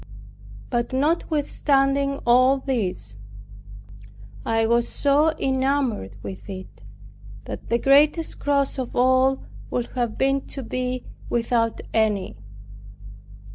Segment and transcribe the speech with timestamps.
[0.71, 3.17] But notwithstanding all this,
[4.43, 6.83] I was so enamored with it,
[7.45, 12.35] that the greatest cross of all would have been to be without any.